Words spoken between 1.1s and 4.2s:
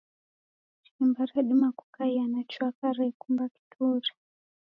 radima kukaia na chwaka rekumba kiture.